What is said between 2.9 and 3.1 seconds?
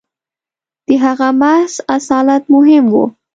و.